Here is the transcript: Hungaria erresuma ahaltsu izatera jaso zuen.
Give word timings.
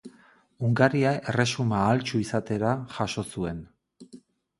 Hungaria 0.67 1.11
erresuma 1.33 1.77
ahaltsu 1.81 2.21
izatera 2.23 2.71
jaso 2.95 3.25
zuen. 3.35 3.61